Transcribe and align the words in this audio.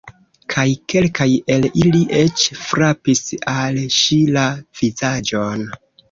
Kaj 0.51 0.61
kelkaj 0.91 1.25
el 1.55 1.65
ili 1.81 1.99
eĉ 2.19 2.45
frapis 2.61 3.21
al 3.51 3.77
ŝi 3.97 4.17
la 4.39 4.47
vizaĝon. 4.81 5.63